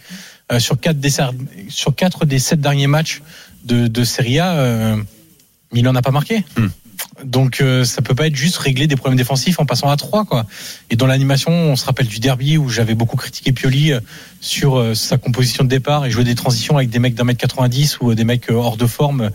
Euh, 0.51 0.59
sur, 0.59 0.81
4 0.81 0.99
des, 0.99 1.11
sur 1.69 1.95
quatre 1.95 2.25
des 2.25 2.39
7 2.39 2.61
derniers 2.61 2.87
matchs 2.87 3.23
de, 3.65 3.87
de 3.87 4.05
Serie 4.05 4.39
A, 4.39 4.55
euh, 4.55 4.97
Milan 5.73 5.93
n'a 5.93 6.03
pas 6.03 6.11
marqué. 6.11 6.45
Hmm. 6.57 6.69
Donc 7.25 7.61
euh, 7.61 7.85
ça 7.85 8.03
peut 8.03 8.15
pas 8.15 8.27
être 8.27 8.37
juste 8.37 8.57
régler 8.59 8.87
des 8.87 8.97
problèmes 8.97 9.19
défensifs 9.19 9.59
en 9.59 9.67
passant 9.67 9.91
à 9.91 9.97
3 9.97 10.25
quoi. 10.25 10.47
Et 10.91 10.97
dans 10.97 11.07
l'animation, 11.07 11.51
on 11.51 11.77
se 11.77 11.85
rappelle 11.85 12.07
du 12.07 12.21
derby 12.21 12.57
où 12.57 12.69
j'avais 12.69 12.95
beaucoup 12.95 13.17
critiqué 13.17 13.53
Pioli 13.53 13.93
euh, 13.93 14.01
sur 14.41 14.79
euh, 14.79 14.95
sa 14.95 15.19
composition 15.19 15.65
de 15.65 15.69
départ 15.69 16.07
et 16.07 16.11
jouer 16.11 16.25
des 16.25 16.35
transitions 16.35 16.77
avec 16.77 16.91
des 16.91 16.99
mecs 16.99 17.15
d'un 17.15 17.25
mètre 17.25 17.41
90 17.41 17.99
ou 18.01 18.15
des 18.15 18.25
mecs 18.25 18.51
hors 18.51 18.77
de 18.77 18.87
forme. 18.87 19.31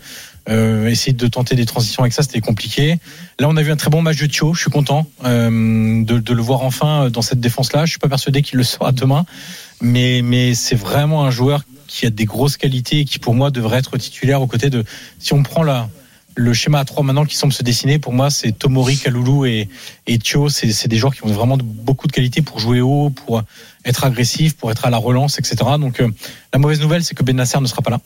Euh, 0.48 0.88
essayer 0.88 1.14
de 1.14 1.26
tenter 1.26 1.54
des 1.54 1.64
transitions 1.64 2.02
avec 2.02 2.12
ça, 2.12 2.22
c'était 2.22 2.40
compliqué. 2.40 2.98
Là, 3.38 3.48
on 3.48 3.56
a 3.56 3.62
vu 3.62 3.70
un 3.70 3.76
très 3.76 3.90
bon 3.90 4.02
match 4.02 4.18
de 4.18 4.26
Thio. 4.26 4.52
Je 4.52 4.60
suis 4.60 4.70
content 4.70 5.06
euh, 5.24 6.04
de, 6.04 6.18
de 6.18 6.34
le 6.34 6.42
voir 6.42 6.62
enfin 6.62 7.08
dans 7.08 7.22
cette 7.22 7.40
défense-là. 7.40 7.86
Je 7.86 7.90
suis 7.90 7.98
pas 7.98 8.08
persuadé 8.08 8.42
qu'il 8.42 8.58
le 8.58 8.64
sera 8.64 8.92
demain, 8.92 9.24
mais 9.80 10.20
mais 10.22 10.54
c'est 10.54 10.74
vraiment 10.74 11.24
un 11.24 11.30
joueur 11.30 11.64
qui 11.86 12.06
a 12.06 12.10
des 12.10 12.26
grosses 12.26 12.56
qualités 12.56 13.00
et 13.00 13.04
qui 13.04 13.18
pour 13.18 13.34
moi 13.34 13.50
devrait 13.50 13.78
être 13.78 13.96
titulaire 13.96 14.42
aux 14.42 14.46
côtés 14.46 14.68
de. 14.68 14.84
Si 15.18 15.32
on 15.32 15.42
prend 15.42 15.62
la 15.62 15.88
le 16.36 16.52
schéma 16.52 16.80
à 16.80 16.84
3 16.84 17.04
maintenant 17.04 17.24
qui 17.24 17.36
semble 17.36 17.52
se 17.52 17.62
dessiner, 17.62 17.98
pour 17.98 18.12
moi, 18.12 18.30
c'est 18.30 18.52
Tomori, 18.52 18.96
Kaloulou 18.96 19.44
et, 19.46 19.68
et 20.06 20.18
Thio. 20.18 20.48
C'est 20.48 20.88
des 20.88 20.96
joueurs 20.96 21.14
qui 21.14 21.24
ont 21.24 21.32
vraiment 21.32 21.56
beaucoup 21.56 22.06
de 22.06 22.12
qualité 22.12 22.42
pour 22.42 22.58
jouer 22.58 22.80
haut, 22.80 23.10
pour 23.10 23.42
être 23.84 24.04
agressif, 24.04 24.56
pour 24.56 24.70
être 24.70 24.84
à 24.84 24.90
la 24.90 24.96
relance, 24.96 25.38
etc. 25.38 25.56
Donc, 25.78 26.00
euh, 26.00 26.08
la 26.52 26.58
mauvaise 26.58 26.80
nouvelle, 26.80 27.04
c'est 27.04 27.14
que 27.14 27.22
Ben 27.22 27.36
Nasser 27.36 27.60
ne 27.60 27.66
sera 27.66 27.82
pas 27.82 27.90
là. 27.90 28.00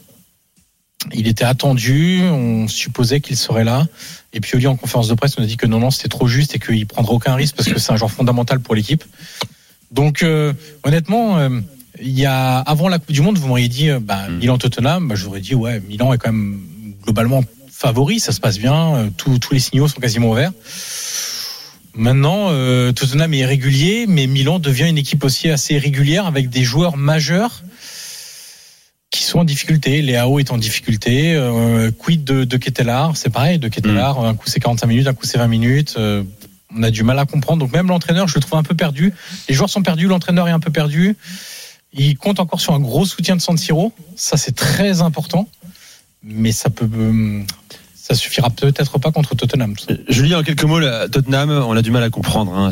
Il 1.14 1.28
était 1.28 1.44
attendu, 1.44 2.22
on 2.24 2.66
supposait 2.66 3.20
qu'il 3.20 3.36
serait 3.36 3.64
là. 3.64 3.86
Et 4.32 4.40
puis, 4.40 4.56
Oli, 4.56 4.66
en 4.66 4.76
conférence 4.76 5.08
de 5.08 5.14
presse, 5.14 5.36
on 5.38 5.42
a 5.42 5.46
dit 5.46 5.56
que 5.56 5.66
non, 5.66 5.78
non, 5.78 5.90
c'était 5.90 6.08
trop 6.08 6.26
juste 6.26 6.54
et 6.54 6.58
qu'il 6.58 6.86
prendra 6.86 7.12
aucun 7.12 7.34
risque 7.34 7.54
parce 7.56 7.68
que 7.68 7.78
c'est 7.78 7.92
un 7.92 7.96
joueur 7.96 8.10
fondamental 8.10 8.60
pour 8.60 8.74
l'équipe. 8.74 9.04
Donc, 9.92 10.22
euh, 10.22 10.52
honnêtement, 10.82 11.38
euh, 11.38 11.60
il 12.00 12.18
y 12.18 12.26
a 12.26 12.58
avant 12.58 12.88
la 12.88 12.98
Coupe 12.98 13.12
du 13.12 13.22
Monde, 13.22 13.38
vous 13.38 13.48
m'auriez 13.48 13.68
dit 13.68 13.90
euh, 13.90 14.00
bah, 14.00 14.28
Milan 14.28 14.58
Tottenham, 14.58 15.08
bah, 15.08 15.14
j'aurais 15.14 15.40
dit 15.40 15.54
ouais, 15.54 15.80
Milan 15.80 16.12
est 16.12 16.18
quand 16.18 16.32
même 16.32 16.60
globalement 17.02 17.42
favori, 17.70 18.20
ça 18.20 18.32
se 18.32 18.40
passe 18.40 18.58
bien, 18.58 18.94
euh, 18.96 19.08
tous 19.16 19.52
les 19.52 19.60
signaux 19.60 19.88
sont 19.88 20.00
quasiment 20.00 20.30
ouverts. 20.30 20.52
Maintenant, 21.94 22.48
euh, 22.50 22.92
Tottenham 22.92 23.34
est 23.34 23.44
régulier, 23.44 24.06
mais 24.08 24.26
Milan 24.26 24.58
devient 24.58 24.88
une 24.88 24.98
équipe 24.98 25.24
aussi 25.24 25.48
assez 25.48 25.78
régulière 25.78 26.26
avec 26.26 26.48
des 26.48 26.62
joueurs 26.62 26.96
majeurs 26.96 27.62
sont 29.28 29.38
en 29.40 29.44
difficulté. 29.44 30.02
Léao 30.02 30.38
est 30.38 30.50
en 30.50 30.58
difficulté. 30.58 31.34
Euh, 31.34 31.90
quid 31.90 32.24
de, 32.24 32.44
de 32.44 32.56
Ketelar? 32.56 33.16
C'est 33.16 33.30
pareil, 33.30 33.58
de 33.58 33.68
Ketelar, 33.68 34.24
un 34.24 34.34
coup 34.34 34.48
c'est 34.48 34.60
45 34.60 34.86
minutes, 34.86 35.06
un 35.06 35.14
coup 35.14 35.26
c'est 35.26 35.38
20 35.38 35.46
minutes. 35.48 35.94
Euh, 35.98 36.24
on 36.74 36.82
a 36.82 36.90
du 36.90 37.02
mal 37.02 37.18
à 37.18 37.26
comprendre. 37.26 37.60
Donc 37.60 37.72
même 37.72 37.88
l'entraîneur, 37.88 38.28
je 38.28 38.34
le 38.34 38.40
trouve 38.40 38.58
un 38.58 38.62
peu 38.62 38.74
perdu. 38.74 39.12
Les 39.48 39.54
joueurs 39.54 39.70
sont 39.70 39.82
perdus, 39.82 40.06
l'entraîneur 40.06 40.48
est 40.48 40.52
un 40.52 40.60
peu 40.60 40.70
perdu. 40.70 41.16
Il 41.92 42.16
compte 42.18 42.40
encore 42.40 42.60
sur 42.60 42.74
un 42.74 42.80
gros 42.80 43.06
soutien 43.06 43.36
de 43.36 43.40
San 43.40 43.56
Siro. 43.56 43.92
Ça, 44.16 44.36
c'est 44.36 44.54
très 44.54 45.00
important. 45.00 45.48
Mais 46.22 46.52
ça 46.52 46.68
peut, 46.68 46.88
euh, 46.92 47.42
ça 48.08 48.14
suffira 48.14 48.48
peut-être 48.50 48.98
pas 48.98 49.12
contre 49.12 49.34
Tottenham. 49.34 49.74
Je 50.08 50.22
lis 50.22 50.34
en 50.34 50.42
quelques 50.42 50.64
mots, 50.64 50.80
Tottenham, 51.12 51.50
on 51.50 51.76
a 51.76 51.82
du 51.82 51.90
mal 51.90 52.02
à 52.02 52.10
comprendre 52.10 52.54
hein, 52.56 52.70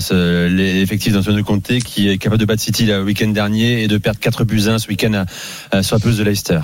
l'effectif 0.48 1.12
d'Antonio 1.12 1.44
Conte 1.44 1.78
qui 1.84 2.08
est 2.08 2.16
capable 2.18 2.40
de 2.40 2.46
battre 2.46 2.62
City 2.62 2.86
le 2.86 3.02
week-end 3.02 3.28
dernier 3.28 3.82
et 3.82 3.88
de 3.88 3.98
perdre 3.98 4.18
4 4.18 4.44
buts 4.44 4.62
1 4.68 4.78
ce 4.78 4.88
week-end 4.88 5.24
à- 5.70 5.82
sur 5.82 6.00
de 6.00 6.22
Leicester. 6.22 6.60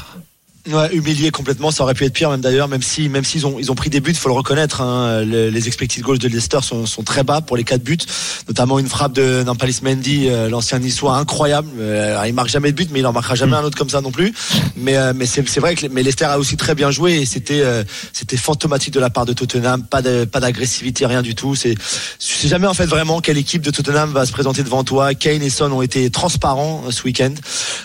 Ouais, 0.70 0.94
humilié 0.94 1.32
complètement, 1.32 1.72
ça 1.72 1.82
aurait 1.82 1.94
pu 1.94 2.04
être 2.04 2.12
pire 2.12 2.30
même 2.30 2.40
d'ailleurs, 2.40 2.68
même 2.68 2.82
si 2.82 3.08
même 3.08 3.24
s'ils 3.24 3.44
ont 3.48 3.56
ils 3.58 3.72
ont 3.72 3.74
pris 3.74 3.90
des 3.90 3.98
buts, 3.98 4.14
faut 4.14 4.28
le 4.28 4.34
reconnaître. 4.34 4.80
Hein, 4.80 5.22
les, 5.22 5.50
les 5.50 5.66
expected 5.66 6.04
goals 6.04 6.20
de 6.20 6.28
Leicester 6.28 6.60
sont, 6.62 6.86
sont 6.86 7.02
très 7.02 7.24
bas 7.24 7.40
pour 7.40 7.56
les 7.56 7.64
quatre 7.64 7.82
buts, 7.82 7.98
notamment 8.46 8.78
une 8.78 8.86
frappe 8.86 9.12
de 9.12 9.42
Nampalis 9.42 9.80
Mendy, 9.82 10.28
euh, 10.28 10.48
l'ancien 10.48 10.78
niçois 10.78 11.16
incroyable. 11.16 11.68
Euh, 11.80 12.22
il 12.28 12.32
marque 12.32 12.48
jamais 12.48 12.70
de 12.70 12.76
but, 12.76 12.90
mais 12.92 13.00
il 13.00 13.06
en 13.08 13.12
marquera 13.12 13.34
jamais 13.34 13.56
un 13.56 13.64
autre 13.64 13.76
comme 13.76 13.90
ça 13.90 14.00
non 14.00 14.12
plus. 14.12 14.32
Mais 14.76 14.96
euh, 14.96 15.12
mais 15.16 15.26
c'est 15.26 15.48
c'est 15.48 15.58
vrai 15.58 15.74
que 15.74 15.84
mais 15.88 16.04
Leicester 16.04 16.26
a 16.26 16.38
aussi 16.38 16.56
très 16.56 16.76
bien 16.76 16.92
joué 16.92 17.14
et 17.14 17.26
c'était 17.26 17.62
euh, 17.62 17.82
c'était 18.12 18.36
fantomatique 18.36 18.94
de 18.94 19.00
la 19.00 19.10
part 19.10 19.26
de 19.26 19.32
Tottenham, 19.32 19.82
pas 19.82 20.00
de 20.00 20.26
pas 20.26 20.38
d'agressivité, 20.38 21.06
rien 21.06 21.22
du 21.22 21.34
tout. 21.34 21.56
C'est 21.56 21.74
je 21.74 22.24
sais 22.24 22.46
jamais 22.46 22.68
en 22.68 22.74
fait 22.74 22.86
vraiment 22.86 23.20
quelle 23.20 23.36
équipe 23.36 23.62
de 23.62 23.72
Tottenham 23.72 24.12
va 24.12 24.26
se 24.26 24.32
présenter 24.32 24.62
devant 24.62 24.84
toi. 24.84 25.14
Kane 25.14 25.42
et 25.42 25.50
Son 25.50 25.72
ont 25.72 25.82
été 25.82 26.08
transparents 26.10 26.84
euh, 26.86 26.92
ce 26.92 27.02
week-end, 27.02 27.34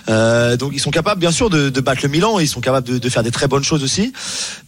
Euh, 0.10 0.58
donc 0.58 0.74
ils 0.76 0.80
sont 0.80 0.92
capables 0.92 1.20
bien 1.20 1.32
sûr 1.32 1.50
de, 1.50 1.70
de 1.70 1.82
battre 1.82 2.02
le 2.04 2.10
Milan, 2.10 2.38
ils 2.38 2.48
sont 2.48 2.62
capables 2.68 2.88
de, 2.88 2.98
de 2.98 3.10
faire 3.10 3.24
des 3.24 3.32
très 3.32 3.48
bonnes 3.48 3.64
choses 3.64 3.84
aussi. 3.84 4.14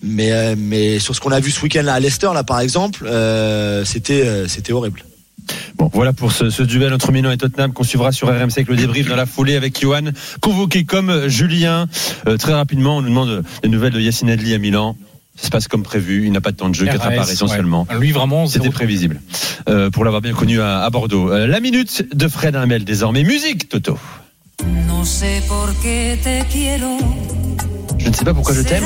Mais, 0.02 0.32
euh, 0.32 0.56
mais 0.58 1.00
sur 1.00 1.14
ce 1.16 1.20
qu'on 1.22 1.32
a 1.32 1.40
vu 1.40 1.52
ce 1.52 1.62
week-end 1.62 1.84
là 1.84 1.94
à 1.94 2.00
Leicester, 2.00 2.30
là 2.34 2.44
par 2.44 2.60
exemple, 2.60 3.06
euh, 3.06 3.84
c'était, 3.86 4.24
euh, 4.26 4.48
c'était 4.48 4.74
horrible. 4.74 5.04
Bon, 5.76 5.90
voilà 5.94 6.14
pour 6.14 6.32
ce, 6.32 6.50
ce 6.50 6.64
duel 6.64 6.94
entre 6.94 7.12
Milan 7.12 7.32
et 7.32 7.38
Tottenham 7.38 7.74
qu'on 7.74 7.84
suivra 7.84 8.12
sur 8.12 8.28
RMC 8.28 8.52
avec 8.58 8.68
le 8.68 8.76
débrief 8.76 9.08
dans 9.08 9.16
la 9.16 9.26
foulée 9.26 9.56
avec 9.56 9.80
Johan, 9.82 10.12
convoqué 10.42 10.86
comme 10.86 11.28
Julien. 11.28 11.88
Euh, 12.28 12.38
très 12.38 12.54
rapidement, 12.54 12.98
on 12.98 13.02
nous 13.02 13.10
demande 13.10 13.44
des 13.64 13.70
nouvelles 13.70 13.94
de 13.94 14.00
Yacine 14.00 14.30
Adli 14.30 14.54
à 14.54 14.60
Milan. 14.60 14.96
Ça 15.36 15.46
se 15.46 15.52
passe 15.52 15.68
comme 15.68 15.84
prévu, 15.84 16.26
il 16.26 16.32
n'a 16.34 16.42
pas 16.42 16.52
de 16.52 16.58
temps 16.58 16.70
de 16.70 16.76
jeu, 16.76 16.86
quatre 16.86 17.02
RAS, 17.02 17.14
apparitions 17.14 17.48
ouais. 17.48 17.56
seulement. 17.56 17.88
Lui, 17.98 18.12
vraiment, 18.12 18.46
C'était 18.46 18.70
prévisible, 18.70 19.22
euh, 19.70 19.90
pour 19.90 20.04
l'avoir 20.04 20.22
bien 20.22 20.34
connu 20.34 20.60
à, 20.60 20.82
à 20.82 20.90
Bordeaux. 20.90 21.32
Euh, 21.32 21.48
la 21.48 21.62
minute 21.62 22.14
de 22.14 22.28
Fred 22.28 22.56
Hamel 22.56 22.84
désormais. 22.84 23.24
Musique, 23.24 23.70
Toto. 23.70 23.98
No 24.88 25.06
sé 25.06 25.42
por 25.48 25.74
qué 25.82 26.20
te 26.22 26.44
quiero. 26.52 26.98
Je 28.00 28.10
ne 28.10 28.14
sais 28.14 28.26
pas 28.26 28.34
pourquoi 28.34 28.56
je 28.56 28.62
t'aime. 28.62 28.84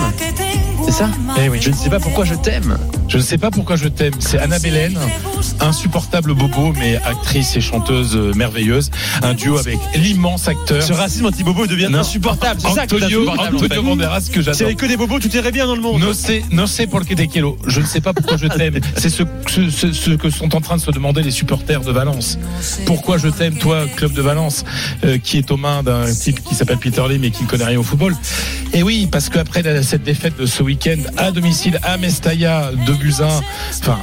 C'est 0.86 0.92
ça 0.92 1.10
Eh 1.42 1.50
oui. 1.50 1.60
Je 1.62 1.70
ne 1.70 1.76
sais 1.76 1.90
pas 1.90 2.00
pourquoi 2.00 2.26
je 2.26 2.36
t'aime. 2.36 2.78
Je 3.10 3.18
ne 3.18 3.22
sais 3.22 3.38
pas 3.38 3.52
pourquoi 3.52 3.76
je 3.76 3.88
t'aime. 3.88 4.14
C'est 4.20 4.40
Anna 4.40 4.58
Belen, 4.58 4.98
insupportable 5.60 6.34
bobo, 6.34 6.74
mais 6.80 6.96
actrice 6.98 7.56
et 7.56 7.62
chanteuse 7.62 8.16
euh, 8.16 8.34
merveilleuse. 8.34 8.90
Un 9.22 9.34
duo 9.36 9.58
avec 9.60 9.78
l'immense 9.96 10.48
acteur 10.48 10.82
Ce 10.82 10.94
racisme 10.94 11.28
anti-bobo 11.28 11.68
devient 11.68 11.90
Non. 11.92 12.00
insupportable. 12.00 12.60
C'est 12.62 12.72
ça 12.74 12.84
Antonio. 12.84 13.30
Antonio 13.30 13.84
Banderas 13.84 14.30
que 14.32 14.42
j'adore. 14.42 14.62
avait 14.64 14.76
que 14.76 14.86
des 14.88 14.98
bobos, 14.98 15.20
tout 15.20 15.34
irait 15.36 15.52
bien 15.52 15.68
dans 15.68 15.76
le 15.76 15.82
monde. 15.82 16.02
No 16.02 16.14
sé, 16.14 16.44
no 16.52 16.66
sé 16.66 16.88
por 16.88 17.06
qué 17.06 17.16
te 17.16 17.22
quiero. 17.24 17.58
Je 17.68 17.82
ne 17.82 17.86
sais 17.86 18.02
pas 18.02 18.14
pourquoi 18.14 18.38
je 18.38 18.48
t'aime. 18.48 18.80
C'est 18.98 19.10
ce, 19.10 19.24
ce, 19.48 19.92
ce- 19.92 20.12
que 20.14 20.30
sont 20.30 20.56
en 20.56 20.62
train 20.62 20.78
de 20.78 20.82
se 20.82 20.92
demander 20.92 21.22
les 21.24 21.32
supporters 21.32 21.82
de 21.82 21.92
Valence. 21.92 22.38
Pourquoi 22.86 23.18
je 23.18 23.28
t'aime, 23.28 23.58
toi, 23.58 23.86
club 23.96 24.14
de 24.14 24.22
Valence, 24.22 24.64
euh, 25.06 25.18
qui 25.18 25.38
est 25.38 25.52
aux 25.52 25.58
mains 25.58 25.84
d'un 25.84 26.06
type 26.12 26.44
qui 26.44 26.56
s'appelle 26.56 26.78
Peter 26.78 27.04
Lim 27.10 27.24
et 27.24 27.32
qui 27.32 27.44
ne 27.44 27.48
connaît 27.48 27.66
rien 27.66 27.80
au 27.80 27.84
football? 27.84 28.16
Et 28.74 28.82
oui, 28.84 29.08
parce 29.12 29.30
qu'après 29.30 29.84
cette 29.84 30.04
défaite 30.04 30.38
de 30.40 30.46
ce 30.48 30.64
week-end 30.64 30.98
à 31.18 31.32
domicile 31.32 31.80
à 31.84 31.98
Mestalla, 31.98 32.72
2 32.86 32.94
buts 33.04 33.16
1, 33.20 33.26
enfin, 33.26 34.00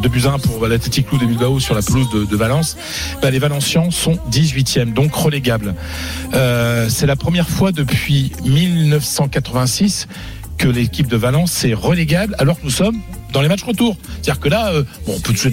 2 0.00 0.08
buts 0.08 0.26
1 0.26 0.38
pour 0.38 0.66
l'Athletic 0.66 1.08
Club 1.08 1.20
de 1.20 1.26
Bilbao 1.26 1.58
sur 1.58 1.74
la 1.74 1.82
pelouse 1.82 2.08
de, 2.10 2.36
Valence, 2.36 2.76
bah, 3.20 3.30
les 3.30 3.38
Valencians 3.40 3.90
sont 3.90 4.18
18e, 4.30 4.92
donc 4.92 5.14
relégables. 5.14 5.74
Euh, 6.34 6.86
c'est 6.88 7.06
la 7.06 7.16
première 7.16 7.48
fois 7.48 7.72
depuis 7.72 8.32
1986 8.44 10.06
que 10.56 10.68
l'équipe 10.68 11.08
de 11.08 11.16
Valence 11.16 11.64
est 11.64 11.74
relégable 11.74 12.36
alors 12.38 12.58
que 12.60 12.64
nous 12.64 12.70
sommes 12.70 13.00
dans 13.32 13.40
les 13.40 13.48
matchs 13.48 13.64
retour. 13.64 13.96
C'est-à-dire 14.22 14.40
que 14.40 14.48
là, 14.48 14.72
euh, 14.72 14.84
on, 15.08 15.18
peut 15.18 15.34
tous 15.34 15.46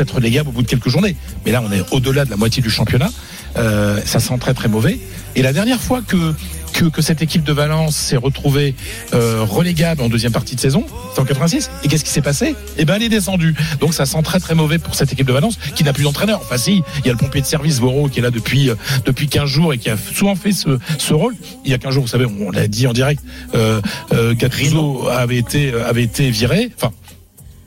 être, 0.00 0.12
on 0.12 0.16
relégables 0.16 0.48
au 0.48 0.52
bout 0.52 0.62
de 0.62 0.66
quelques 0.66 0.88
journées. 0.88 1.14
Mais 1.46 1.52
là, 1.52 1.62
on 1.64 1.70
est 1.70 1.84
au-delà 1.92 2.24
de 2.24 2.30
la 2.30 2.36
moitié 2.36 2.60
du 2.60 2.70
championnat. 2.70 3.10
Euh, 3.56 4.00
ça 4.04 4.18
sent 4.18 4.36
très 4.40 4.54
très 4.54 4.68
mauvais. 4.68 4.98
Et 5.36 5.42
la 5.42 5.52
dernière 5.52 5.80
fois 5.80 6.02
que, 6.02 6.34
que, 6.78 6.84
que 6.84 7.02
cette 7.02 7.22
équipe 7.22 7.42
de 7.42 7.52
Valence 7.52 7.96
s'est 7.96 8.16
retrouvée 8.16 8.76
euh, 9.12 9.42
relégable 9.42 10.00
en 10.00 10.08
deuxième 10.08 10.30
partie 10.30 10.54
de 10.54 10.60
saison, 10.60 10.84
c'est 11.12 11.20
en 11.20 11.24
86. 11.24 11.70
Et 11.82 11.88
qu'est-ce 11.88 12.04
qui 12.04 12.10
s'est 12.10 12.22
passé? 12.22 12.54
Eh 12.76 12.84
ben, 12.84 12.94
elle 12.94 13.02
est 13.02 13.08
descendue. 13.08 13.56
Donc 13.80 13.94
ça 13.94 14.06
sent 14.06 14.22
très 14.22 14.38
très 14.38 14.54
mauvais 14.54 14.78
pour 14.78 14.94
cette 14.94 15.12
équipe 15.12 15.26
de 15.26 15.32
Valence 15.32 15.58
qui 15.74 15.82
n'a 15.82 15.92
plus 15.92 16.04
d'entraîneur. 16.04 16.40
Enfin 16.40 16.56
si, 16.56 16.82
il 17.00 17.06
y 17.06 17.08
a 17.08 17.12
le 17.12 17.18
pompier 17.18 17.40
de 17.40 17.46
service 17.46 17.80
Voro 17.80 18.08
qui 18.08 18.20
est 18.20 18.22
là 18.22 18.30
depuis 18.30 18.70
euh, 18.70 18.76
depuis 19.04 19.26
15 19.26 19.48
jours 19.48 19.72
et 19.72 19.78
qui 19.78 19.90
a 19.90 19.96
souvent 19.96 20.36
fait 20.36 20.52
ce, 20.52 20.78
ce 20.98 21.14
rôle. 21.14 21.34
Il 21.64 21.70
y 21.70 21.74
a 21.74 21.78
15 21.78 21.94
jours, 21.94 22.02
vous 22.04 22.08
savez, 22.08 22.26
on 22.26 22.52
l'a 22.52 22.68
dit 22.68 22.86
en 22.86 22.92
direct, 22.92 23.22
euh, 23.54 23.80
euh, 24.12 24.34
Gattuso 24.34 25.08
avait 25.08 25.38
été 25.38 25.72
euh, 25.72 25.88
avait 25.88 26.04
été 26.04 26.30
viré. 26.30 26.70
Enfin, 26.76 26.92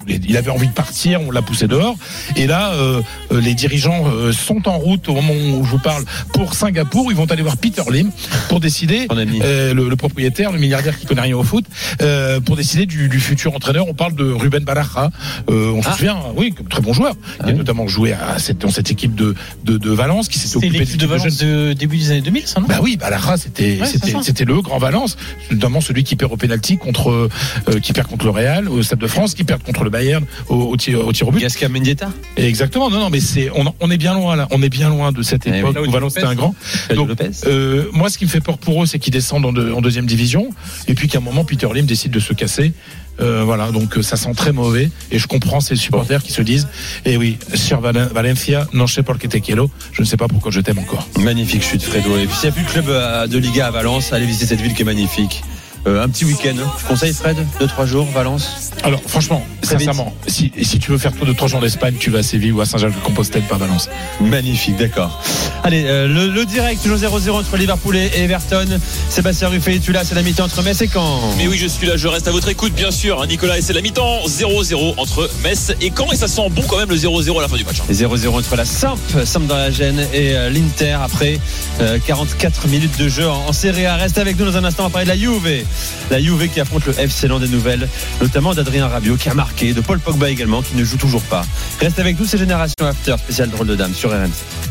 il 0.08 0.38
avait 0.38 0.50
envie 0.52 0.68
de 0.68 0.74
partir, 0.74 1.22
on 1.22 1.32
l'a 1.32 1.42
poussé 1.42 1.68
dehors. 1.68 1.96
Et 2.36 2.48
là, 2.48 2.72
euh, 2.74 3.02
euh, 3.32 3.42
les 3.42 3.54
dirigeants 3.54 4.06
euh, 4.08 4.32
sont 4.32 4.68
en 4.68 4.78
route 4.78 5.08
au 5.10 5.14
moment 5.14 5.34
où 5.34 5.64
je 5.66 5.70
vous 5.70 5.80
parle 5.80 6.04
pour 6.34 6.54
Singapour. 6.54 7.12
Ils 7.12 7.16
vont 7.18 7.26
aller 7.26 7.42
voir 7.44 7.58
Peter 7.58 7.84
Lim 7.92 8.12
pour 8.50 8.60
décider, 8.60 9.08
euh, 9.12 9.74
le, 9.74 9.90
le 9.90 9.96
propriétaire, 9.96 10.52
le 10.52 10.60
milliardaire 10.60 10.98
qui 11.00 11.06
connaît 11.06 11.22
rien 11.22 11.36
au 11.38 11.44
foot, 11.44 11.66
euh, 12.02 12.40
pour 12.40 12.56
décider 12.56 12.86
du, 12.86 13.10
du 13.10 13.20
futur 13.20 13.56
entraîneur. 13.56 13.88
On 13.88 13.94
parle 13.94 14.16
de 14.16 14.32
Ruben 14.32 14.64
Baraja. 14.64 15.12
Euh, 15.50 15.72
on 15.72 15.82
Ah. 15.86 15.92
se 15.92 15.98
souvient, 15.98 16.18
oui, 16.36 16.52
comme 16.54 16.68
très 16.68 16.82
bon 16.82 16.94
joueur. 16.94 17.14
Ah 17.40 17.44
il 17.44 17.46
a 17.46 17.52
oui. 17.54 17.58
notamment 17.60 17.88
joué 17.88 18.14
à 18.14 18.40
cette, 18.40 18.60
dans 18.60 18.70
cette 18.72 18.92
équipe 18.92 19.16
de, 19.16 19.36
de, 19.64 19.78
de 19.78 19.90
Valence 19.92 20.28
qui 20.30 20.40
s'est 20.40 20.56
occupée 20.58 20.80
l'équipe 20.80 20.98
de. 21.00 21.06
Valence 21.06 21.38
de 21.38 21.74
début 21.74 21.98
des 21.98 22.12
années 22.12 22.22
2000, 22.22 22.48
ça, 22.48 22.60
non? 22.60 22.68
Bah 22.68 22.80
oui, 22.82 22.98
Baraja, 22.98 23.38
c'était 23.38 23.80
Ouais, 23.82 24.22
c'était 24.24 24.46
le 24.46 24.62
grand 24.62 24.78
Valence, 24.78 25.18
notamment 25.52 25.82
celui 25.82 26.04
qui 26.04 26.16
perd 26.16 26.32
au 26.32 26.38
penalty 26.38 26.78
contre 26.78 27.10
euh, 27.12 27.80
qui 27.82 27.94
perd 27.94 28.08
contre 28.08 28.26
le 28.26 28.32
Real 28.32 28.70
au 28.70 28.82
Stade 28.84 29.00
de 29.00 29.08
France, 29.08 29.34
qui 29.34 29.44
perd 29.44 29.62
contre 29.64 29.84
le 29.84 29.90
Bayern 29.92 30.26
au, 30.50 30.56
au 30.56 30.78
tir 30.78 31.06
au 31.06 31.12
tir 31.14 31.28
au 31.28 31.32
but. 31.32 31.42
Gasca 31.42 31.70
Mendieta 31.70 32.10
Exactement. 32.38 32.90
Non 32.90 33.00
non, 33.00 33.10
mais 33.10 33.20
c'est 33.20 33.50
on, 33.56 33.66
on 33.80 33.92
est 33.92 33.98
bien 33.98 34.14
loin 34.16 34.36
là, 34.36 34.48
on 34.52 34.62
est 34.64 34.70
bien 34.70 34.90
loin 34.90 35.12
de 35.12 35.22
cette 35.22 35.46
Eh 35.46 35.60
époque 35.60 35.78
où 35.88 35.92
Valence 35.92 36.18
était 36.18 36.26
un 36.26 36.36
grand. 36.36 36.56
Donc. 36.96 37.10
Euh, 37.46 37.86
moi, 37.94 38.10
ce 38.10 38.18
qui 38.18 38.26
me 38.26 38.30
fait 38.30 38.42
peur 38.42 38.58
pour 38.58 38.84
eux, 38.84 38.86
c'est 38.86 38.98
qu'ils 39.00 39.14
descendent 39.14 39.46
en, 39.46 39.54
deux- 39.54 39.74
en 39.74 39.82
deuxième 39.82 40.06
division, 40.06 40.50
et 40.88 40.94
puis 40.96 41.08
qu'à 41.08 41.18
un 41.20 41.22
moment, 41.22 41.44
Peter 41.44 41.68
Lim 41.74 41.86
décide 41.86 42.12
de 42.12 42.20
se 42.20 42.34
casser. 42.34 42.74
Euh, 43.20 43.44
voilà, 43.44 43.72
donc 43.72 43.98
euh, 43.98 44.02
ça 44.02 44.16
sent 44.16 44.32
très 44.36 44.52
mauvais, 44.52 44.90
et 45.12 45.20
je 45.20 45.28
comprends 45.28 45.60
ces 45.60 45.76
supporters 45.76 46.24
qui 46.24 46.32
se 46.32 46.42
disent, 46.42 46.68
eh 47.06 47.18
oui, 47.18 47.38
sur 47.54 47.80
Valen- 47.82 48.08
Valencia, 48.12 48.68
non 48.74 48.86
te 48.86 49.38
quiero, 49.38 49.70
je 49.92 50.02
ne 50.02 50.08
sais 50.08 50.18
pas 50.18 50.28
pourquoi 50.28 50.52
je 50.52 50.62
t'aime 50.62 50.80
encore. 50.80 51.08
Magnifique 51.20 51.62
chute 51.64 51.84
Fredo. 51.84 52.18
Et 52.18 52.26
puis 52.26 52.36
s'il 52.36 52.50
n'y 52.50 52.50
a 52.50 52.52
plus 52.54 52.64
de 52.64 52.70
club 52.70 53.30
de 53.30 53.38
Liga 53.38 53.68
à 53.68 53.72
Valence, 53.72 54.14
allez 54.14 54.26
visiter 54.26 54.46
cette 54.48 54.62
ville 54.62 54.74
qui 54.74 54.82
est 54.82 54.86
magnifique. 54.86 55.44
Euh, 55.88 56.04
un 56.04 56.10
petit 56.10 56.26
week-end. 56.26 56.54
Tu 56.78 56.86
conseilles 56.86 57.14
Fred 57.14 57.36
Deux, 57.60 57.66
trois 57.68 57.88
jours, 57.88 58.06
Valence 58.14 58.72
Alors, 58.84 59.02
franchement. 59.08 59.44
Sincèrement, 59.80 60.14
si, 60.28 60.52
si 60.62 60.80
tu 60.80 60.92
veux 60.92 60.98
faire 60.98 61.14
tour 61.14 61.26
de 61.26 61.34
trois 61.34 61.48
jours 61.48 61.60
d'Espagne, 61.62 61.96
tu 62.00 62.10
vas 62.10 62.20
à 62.20 62.24
Séville 62.24 62.52
ou 62.52 62.62
à 62.62 62.66
Saint-Jacques-de-Compostelle, 62.66 63.44
pas 63.44 63.58
Valence. 63.58 63.90
Magnifique, 64.20 64.78
d'accord. 64.78 65.22
Allez, 65.64 65.84
euh, 65.86 66.08
le, 66.08 66.28
le 66.28 66.46
direct, 66.46 66.82
toujours 66.84 66.98
0-0 66.98 67.32
entre 67.32 67.58
Liverpool 67.58 67.96
et 67.96 68.10
Everton. 68.16 68.66
Sébastien 69.10 69.50
Ruffet, 69.50 69.80
tu 69.80 69.92
là, 69.92 70.04
c'est 70.04 70.16
la 70.16 70.22
mi-temps 70.24 70.46
entre 70.46 70.62
Metz 70.64 70.82
et 70.82 70.88
Caen. 70.88 71.20
Mais 71.38 71.48
oui, 71.48 71.58
je 71.58 71.68
suis 71.68 71.88
là, 71.88 71.98
je 71.98 72.08
reste 72.08 72.28
à 72.28 72.32
votre 72.32 72.50
écoute, 72.50 72.74
bien 72.74 72.92
sûr. 72.92 73.22
hein, 73.22 73.28
Nicolas, 73.28 73.58
et 73.58 73.62
c'est 73.62 73.74
la 73.74 73.82
mi-temps 73.82 74.26
0-0 74.28 74.96
entre 74.98 75.30
Metz 75.44 75.74
et 75.82 75.92
Caen. 75.96 76.12
Et 76.12 76.16
ça 76.16 76.28
sent 76.28 76.50
bon 76.52 76.64
quand 76.68 76.78
même 76.78 76.90
le 76.90 76.96
0-0 76.98 77.38
à 77.38 77.42
la 77.42 77.48
fin 77.48 77.58
du 77.58 77.64
match. 77.64 77.80
hein. 77.82 77.86
Et 77.90 77.94
0-0 77.94 78.30
entre 78.38 78.56
la 78.56 78.66
Samp, 78.66 78.98
Samp 79.26 79.48
dans 79.48 79.56
la 79.58 79.72
gêne, 79.72 80.00
et 80.14 80.36
euh, 80.36 80.50
l'Inter 80.50 80.98
après 81.04 81.40
euh, 81.82 81.98
44 82.06 82.68
minutes 82.68 82.98
de 82.98 83.08
jeu 83.08 83.28
en, 83.30 83.48
en 83.48 83.54
Serie 83.54 83.86
A. 83.86 83.96
Reste 83.96 84.18
avec 84.18 84.38
nous 84.40 84.46
dans 84.46 84.58
un 84.58 84.64
instant, 84.64 84.84
on 84.84 84.88
va 84.88 84.92
parler 84.92 85.06
de 85.06 85.12
la 85.12 85.18
Juve. 85.18 85.64
La 86.10 86.20
Juve 86.22 86.48
qui 86.50 86.60
affronte 86.60 86.86
le 86.86 86.98
FC 87.00 87.28
Land 87.28 87.40
des 87.40 87.48
Nouvelles, 87.48 87.88
notamment 88.22 88.54
d'Adrien 88.54 88.88
Rabiot 88.88 89.16
qui 89.16 89.30
a 89.30 89.34
marqué, 89.34 89.61
de 89.62 89.82
Paul 89.82 90.00
Pogba 90.00 90.30
également 90.30 90.64
qui 90.64 90.76
ne 90.76 90.84
joue 90.84 90.98
toujours 90.98 91.22
pas. 91.22 91.46
Reste 91.80 92.00
avec 92.00 92.20
nous, 92.20 92.26
c'est 92.26 92.40
Génération 92.40 92.86
After, 92.86 93.16
spécial 93.20 93.50
drôle 93.50 93.68
de 93.68 93.76
dame 93.76 93.94
sur 93.94 94.10
RMC. 94.10 94.62